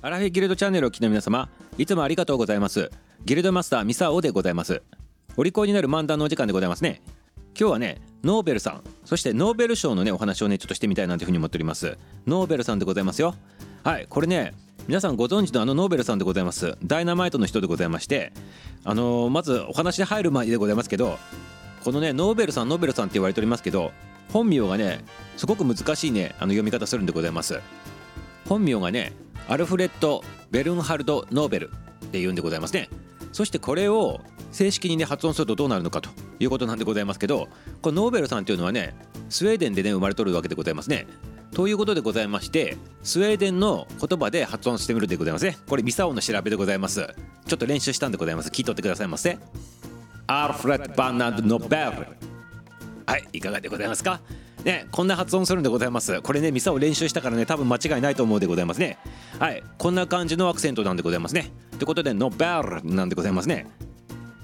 [0.00, 2.88] アラフィギルドチャンネルをお聞きの皆様いつもありがとうございます。
[3.24, 4.80] ギルドマスターミサオでございます。
[5.36, 7.02] お利口になる漫談のお時間でございますね。
[7.58, 8.82] 今日はねノーベルさん。
[9.04, 11.98] そしてノーベル賞のねお話をねちょっとしてみたいなというふうに思っております。
[12.28, 13.34] ノーベルさんでございますよ。
[13.82, 14.54] はいこれね
[14.86, 16.78] 皆さんご存知のあのノーベルさんでございます。
[16.84, 18.32] ダイナマイトの人でございまして
[18.84, 21.18] あのーまずお話に入る前でございますけど
[21.82, 23.90] このねノーベルさんノーベルさんって言われておりますけど
[24.32, 25.04] 本名がね
[25.36, 27.58] すごく難しいねあの読み方するんでございます。
[28.48, 29.12] 本名がね
[29.48, 31.70] アルフレッド・ベルンハルド・ノーベル
[32.04, 32.88] っていうんでございますね。
[33.32, 34.20] そしてこれを
[34.52, 37.48] 正式にね発音するとどうなるのかということなんでございますけど
[37.82, 38.94] このノーベルさんというのはね
[39.28, 41.06] スウェーデンでね生まれとるわけでございますね。
[41.52, 45.56] ということでございましてスウェーデンの言葉で発音してみるでございますね。
[45.66, 47.14] これミサオの調べでございます。
[47.46, 48.50] ちょっと練習したんでございます。
[48.50, 49.38] 聞いとってくださいませ。
[50.26, 52.06] アルフレッド・バーナード・ノーベル
[53.06, 54.20] はいいかがでございますか？
[54.64, 56.20] ねこんな発音するんでございます。
[56.22, 58.98] これねミサを練習したからね多分間違いないと思うでございますね。
[59.38, 59.62] はい。
[59.78, 61.52] こんな感じのアクセントなんでございますね。
[61.72, 63.66] ということでノベルなんでございますね。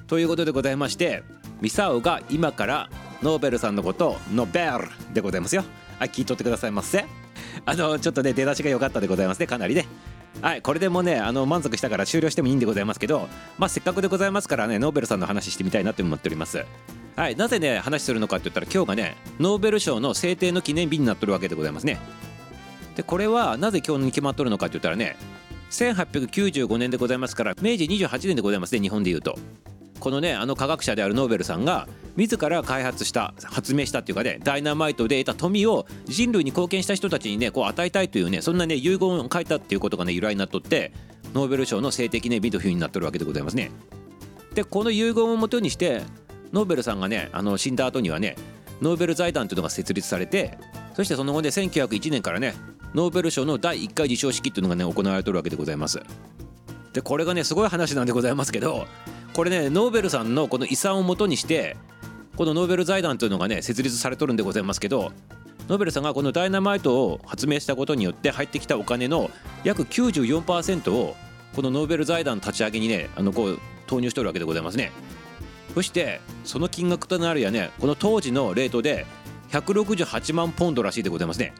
[0.06, 1.22] ということでございまして
[1.60, 2.90] ミサオが今から
[3.22, 5.64] ノーベルさんのことをノベルでございますよ。
[5.98, 7.04] はい聞いとってくださいませ。
[7.66, 9.46] あのちょっとね出だしが良かったでございますね。
[9.46, 9.86] かなりね。
[10.42, 16.64] はいこれでもねあの満足したから終了してもいいんでございますけどまあせっかくでございますからねノーベルさんの話してみたいなって思っております。
[17.16, 21.98] はいなぜね話するのかって言ったら今日がねノーベル賞の制定の記念日になっとるわけでございますね。
[22.96, 25.16] でこれはなぜ今日に決まっとるのかって言ったらね
[25.70, 29.38] 1895年でございますから明治28年でございますね日本でいうと。
[30.00, 40.92] このねあの科学者であるノーベルさんが自ら開発した発明したっていうかねダイナマイトで得た富を人類に貢献した人たちにねこう与えたいというねそんなね遺言を書いたっていうことがね由来になっとって
[41.32, 43.70] ノーベル賞の性的ね美というふうになっとるわけでございますね。
[44.54, 46.02] でこの遺言をもとにして
[46.55, 48.36] ノーベルさんがねあの死んだ後にはね
[48.80, 50.56] ノーベル財団というのが設立されて
[50.94, 52.55] そしてその後で1901年からね
[52.94, 56.00] ノーベル賞の第1回授賞式っていうのがね行われてるわけでございます。
[56.92, 58.86] でこれがねすごい話なんでございますけど
[59.33, 61.77] これねノーベルさんのこの遺産をもとにして
[62.36, 65.11] このノーベル財団というのがね設立されとるんでございますけど
[65.68, 69.28] ノーベルさんがこのダイナマイトを発明したことによって入ってきたお金の
[69.64, 71.17] 約94%を
[71.57, 73.58] このノーベル財団立ち上げにねあのこう
[73.89, 74.92] 投入しておるわけでございますね。
[75.74, 79.07] そしてその金額となるやねこの当時のレートで
[79.51, 81.52] 168万ポンドらしいでございますね。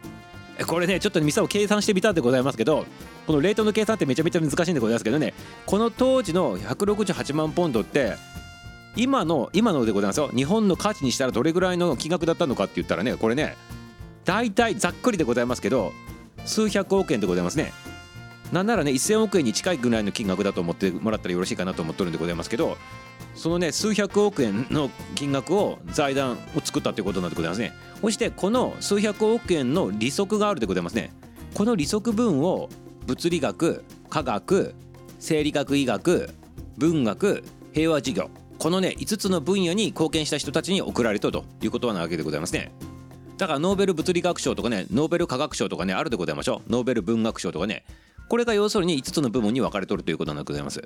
[0.69, 2.87] これねちょっとミサを計算してみたんでございますけど
[3.27, 5.35] このレートの計算ってめちゃめちゃ難しいんでございますけどね。
[5.67, 8.17] この当時の168万ポンドって
[8.97, 10.29] 今の今のでございますよ。
[10.29, 13.57] 日本の価値にしたらどれぐらいの金額だったのかって言ったらねこれね
[14.25, 15.93] 大体ざっくりでございますけど
[16.45, 17.73] 数百億円でございますね。
[18.53, 22.77] なんならね1000億円に近いぐらいの金額だと思ってもらったらよろしいかなと思っとるんでございますけど
[23.35, 27.73] そのね数百億円の金額を財団を作ったということなんでございますね。
[28.01, 31.13] そしてこの数百億円の利息があるでございますね。
[31.55, 32.69] この利息分を
[33.07, 34.75] 物理学科学
[35.19, 36.31] 生理学医学
[36.77, 42.73] 文学平和事業このね5つの分野に貢献した人たちに贈られたということなわけでございますね。
[43.37, 46.71] だからノーベル物理学賞とかねノーベル科学賞とかねあるでございましょう。
[46.71, 47.85] ノーベル文学賞とかね
[48.29, 50.83] これが要するに5つの部門に分かれとるということなんでございます。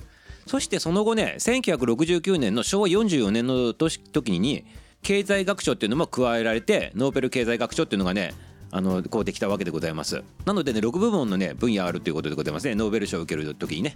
[0.47, 4.65] そしてその後ね1969年の昭和44年の時に
[5.03, 8.33] 経済学賞っていうのも加えられてノーベル経済学賞っていうのがね
[8.71, 10.23] あのこうできたわけでございます。
[10.45, 12.75] なのでね6部門のね分野あるということでございますね。
[12.75, 13.95] ノーベル賞を受ける時にね。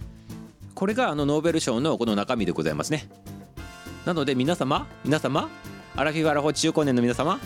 [0.75, 3.07] これがあのノーベル賞のこの中身でございますね。
[4.05, 5.49] なので皆様皆様
[5.95, 7.39] アラフィフアラフォ中高年の皆様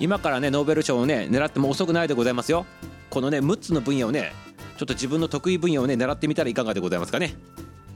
[0.00, 2.66] 今からねノーベル賞をね狙っても遅くないでございますよ。
[3.10, 4.32] このね6つの分野をね
[4.76, 7.34] ちょっと自分の得意分野をね狙ってみたらいかがでございますかね。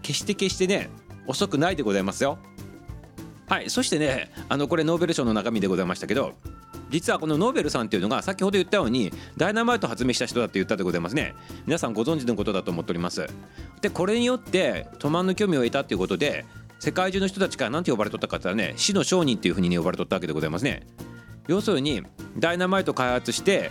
[0.02, 0.91] 決して決してね
[1.26, 2.38] 遅くないでございますよ。
[3.48, 6.34] はいそしてねあのこれノーベル賞の中身でございましたけど
[6.88, 11.34] 実はこのノーベルさんっていうのが先ほど言ったようにダイナマイト発明した人だって言ったでございますね。
[11.66, 13.26] 皆さんご存知のことだと思っております。
[13.80, 16.44] でこれによってトマンの興味を得たっていうことで
[16.78, 20.86] 世界中の人たちから何て呼ばれとったかって言ったらね死の商人っていうふうに呼ばれとったわけでございますね。
[21.47, 22.02] 要するに
[22.38, 23.70] ダイナマイト開発して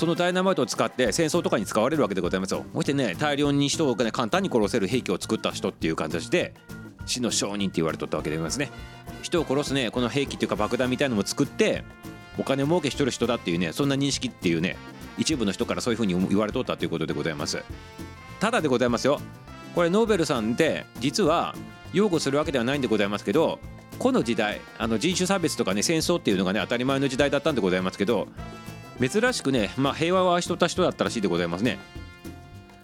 [0.00, 2.64] そのダイナマイトを使って戦争とかに使われるわけでございますよ。
[2.74, 6.54] そしてね大量に人を、ね、簡単に殺せる兵器を作った人っていう形で
[7.04, 8.70] 死の商人って言われとったわけでございますね。
[9.20, 11.84] 人を殺すねこの兵器っていうか爆弾みたいのも作って
[12.38, 14.78] お金儲けしとる人だっていうねそんな認識っていうね
[15.18, 17.62] 一部の人からそういうふうに言われとったということでございます。
[18.40, 19.20] ただでございますよ。
[19.74, 21.54] これノーベルさんって実は
[21.92, 23.58] 擁護するわけではないんでございますけど
[23.98, 28.28] この時代あの人種差別とかね戦争っていうのがね当たり前の時代だったんでございますけど
[29.00, 31.78] 珍しくね、まあ、平和を愛しとった人だったらしいでございますね。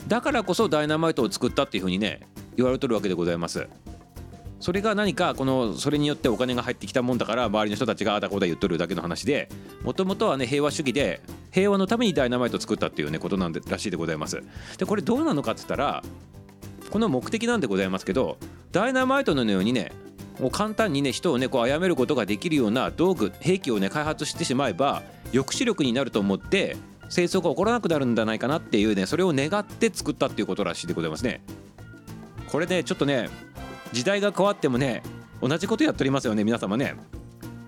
[0.08, 2.20] だからこそダイナマイトを作ったっていうふうにね
[2.56, 3.68] 言われとるわけでございます。
[4.58, 9.50] それが何かこのそれによってお金が入ってきたもんだから周りの人たちがあだこだ言っとるだけの話で
[9.84, 11.20] もともとはね平和主義で
[11.50, 14.42] 平和のためにダイナマイトを作ったっていうねことなんでらしいでございます。
[14.78, 16.02] でこれどうなのかって言ったら
[16.90, 18.38] この目的なんでございますけど
[18.72, 19.92] ダイナマイトのようにね
[20.40, 25.02] もう簡単にね人をねこう殺めることができるような道具兵器をね開発してしまえば
[25.32, 26.76] 抑止力になると思って
[27.08, 29.06] 戦争が起こらなくなるんじゃないかなっていうね。
[29.06, 31.42] それを願って作ったっていうことらしいでございますね。
[32.48, 33.28] これねちょっとね
[33.92, 35.02] 時代が変わってもね
[35.40, 36.96] 同じことやっておりますよね皆様ね。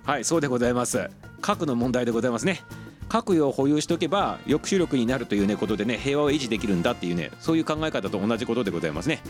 [0.05, 1.09] はいそうでございます。
[1.41, 2.62] 核の問題でございますね。
[3.09, 9.21] 核を保有しておけば抑止力になるというねことでね平和を維持できるんだっていうねそういう考え方と同じことでございますね。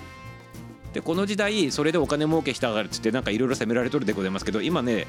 [0.99, 5.07] でこの時代それでお金儲けしたがるっつってなんかいろいろ責められとるでございますけど今ね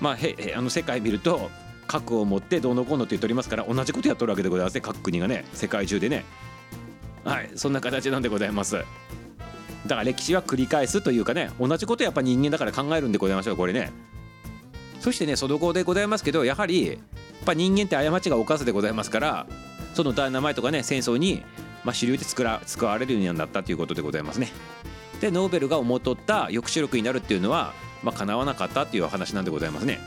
[0.00, 1.50] まあへあの世界見ると
[1.86, 6.24] 核を持ってどうのこうのって言っておりますから同じことやっとるわけでございますね各国がね世界中でね。
[7.24, 8.76] はいそんな形なんでございます。
[8.76, 8.82] だ
[9.90, 13.92] から歴史は繰り返すというかね同じことやっぱ人間だから考えるんでございましょうこれね。
[15.00, 16.96] そしてねその後でございますけどやはりやっ
[17.44, 19.46] ぱ人間って過ちが犯すでございますから
[19.92, 21.42] そのダイナマイトがね戦争に、
[21.84, 24.48] まあ、主流で使ら使われるようになったということでございますね。
[25.20, 30.00] でノーベルが思っとった抑止力になるっていうのはまあ叶わなかったっていう話なんでございますね。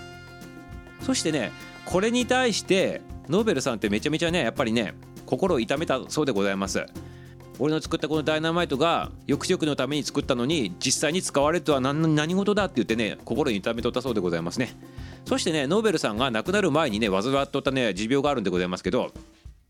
[1.02, 1.52] そしてね
[1.86, 4.94] これに対してノーベルさんってめちゃめちゃねやっぱりね
[5.26, 6.86] 心を痛めたそうでございます。
[7.60, 14.76] 俺の作ったこのダイナマイトが抑止力のために作ったのに実際に使われるとは何何事だって言ってね心に痛めとったそうでございますね。
[15.26, 19.12] そしてねノーベルさんが亡くなる前にね患っとったね持病があるんでございますけど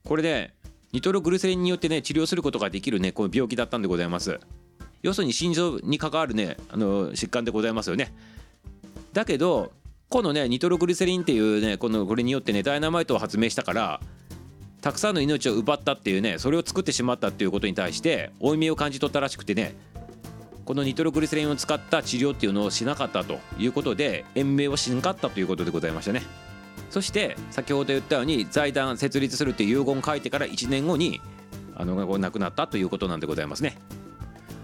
[0.06, 0.54] これね
[0.94, 4.40] ニトログルセリンによってね治療することができるねこの病気だったんでございます。
[5.02, 8.14] 要するに心臓に関わるねあの疾患でございますよね。
[9.14, 9.72] だけど
[10.10, 14.00] このねニトログリセリンっていうねこのこれによってねダイナマイトを発明したから
[14.82, 19.76] たくさんの命を奪ったっていうねそれを作ってしまったっていうことに対して負い目を感じ取ったらしくてね
[20.66, 26.24] このニトログリセリンを使った治療っていうのをしなかったということで延命をしなかったということでございましたね。
[26.90, 31.22] そして先ほど言ったように財団設立するっていう遺言を書いてから1年後に
[31.76, 33.78] あの亡くなったということなんでございますね。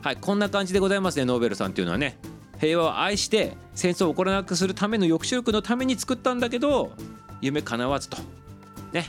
[0.07, 2.18] はいこんな感じでございますねノーベルさんっていうのはね。
[2.62, 6.94] 平和を愛して戦争を起こらなくするための抑止力のために作ったんだけど
[7.42, 8.15] 夢叶わずと。
[8.94, 9.07] ね。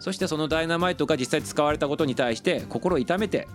[0.00, 3.46] そしてそのダイナマイトが実際使われたことに対して心を痛めて。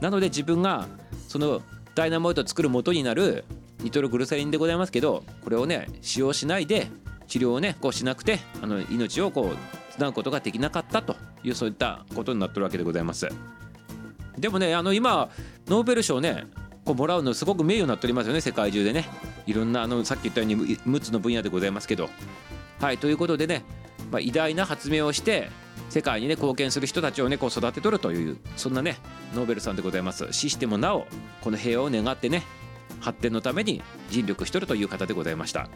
[0.00, 0.88] なので自分が
[1.28, 1.62] その
[1.94, 3.44] ダイナマイトを作る元になる
[3.84, 6.88] ニトログルセリンでございますけどこれをね使用しないで
[7.28, 13.28] 治療をねこうしなくてあの命をこうつなぐことができなかったというそういったことになってるわけでございます。
[14.38, 15.30] でもねあの今
[15.66, 16.46] ノーベル賞ね
[16.84, 19.06] こうもらうのすごく名誉になっておりますよね世界中でね。
[19.46, 22.08] いろんなあのさっき言ったように6つの分野でございますけど。
[22.80, 23.64] はいということでね、
[24.10, 25.50] まあ、偉大な発明をして
[25.90, 28.98] 世界にね貢献する人たちをねこう育てとるというそんなね
[29.34, 30.28] ノーベルさんでございます。
[30.32, 31.06] 死してもなお
[31.40, 32.44] この平和を願ってね
[33.00, 35.68] 発展のために尽力しとるという方でございました。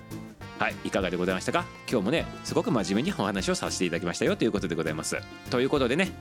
[0.58, 1.64] はいいかがでございましたか？
[1.90, 5.16] 今日もねすごく真面目にお話をさせていただきましたよということでございます。
[5.50, 6.12] ということでね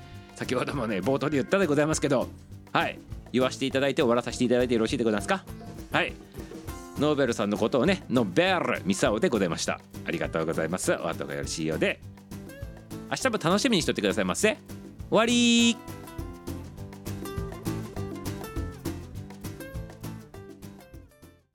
[0.42, 2.28] 先ほどもね冒頭で言ったでございますけど
[2.74, 2.98] はい。
[3.32, 5.46] 言わせていただいて終わらさせていただいてよろしいでございますか？
[5.92, 6.14] はい。
[6.98, 9.80] ノーベルさんのことをねノベルミサオでございました。
[10.04, 10.94] ありがとうございます。
[10.94, 12.02] お後がよろしいようで。
[13.12, 14.58] 明日も楽しみにしとってくださいませ。
[15.10, 15.78] 終わり